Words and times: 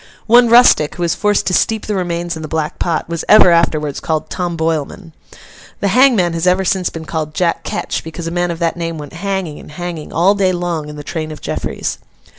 One 0.25 0.49
rustic, 0.49 0.95
who 0.95 1.03
was 1.03 1.13
forced 1.13 1.45
to 1.45 1.53
steep 1.53 1.85
the 1.85 1.93
remains 1.93 2.35
in 2.35 2.41
the 2.41 2.47
black 2.47 2.79
pot, 2.79 3.07
was 3.07 3.23
ever 3.29 3.51
afterwards 3.51 3.99
called 3.99 4.31
'Tom 4.31 4.57
Boilman.' 4.57 5.11
The 5.79 5.89
hangman 5.89 6.33
has 6.33 6.47
ever 6.47 6.65
since 6.65 6.89
been 6.89 7.05
called 7.05 7.35
Jack 7.35 7.63
Ketch, 7.63 8.03
because 8.03 8.25
a 8.25 8.31
man 8.31 8.49
of 8.49 8.57
that 8.57 8.75
name 8.77 8.97
went 8.97 9.13
hanging 9.13 9.59
and 9.59 9.69
hanging, 9.73 10.11
all 10.11 10.33
day 10.33 10.53
long, 10.53 10.89
in 10.89 10.95
the 10.95 11.03
train 11.03 11.31
of 11.31 11.39
Jeffreys. 11.39 11.99